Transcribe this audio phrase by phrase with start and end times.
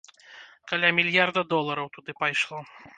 [0.71, 2.69] Каля мільярда долараў туды пайшло.